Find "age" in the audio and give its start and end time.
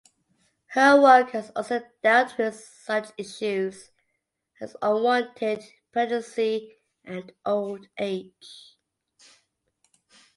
7.99-8.77